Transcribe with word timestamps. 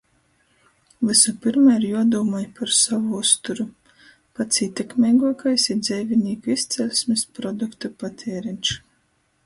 Vysu 1.09 1.33
pyrma 1.43 1.75
ir 1.81 1.85
juodūmoj 1.87 2.41
par 2.61 2.73
sovu 2.77 3.19
uzturu. 3.19 3.67
Pats 4.39 4.65
ītekmeiguokais 4.69 5.69
ir 5.75 5.81
dzeivinīku 5.85 6.57
izceļsmis 6.59 7.29
produktu 7.39 7.97
patiereņš. 8.05 8.79